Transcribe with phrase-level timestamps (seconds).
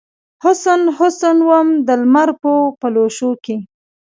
[0.43, 2.51] حسن، حسن وم دلمر په
[2.81, 3.55] پلوشو کې